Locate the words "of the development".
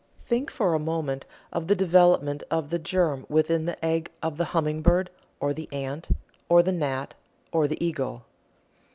1.53-2.41